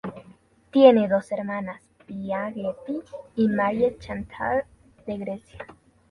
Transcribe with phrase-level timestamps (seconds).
[0.71, 3.01] Tiene dos hermanas, Pia Getty
[3.35, 4.63] y Marie-Chantal
[5.05, 5.59] de Grecia.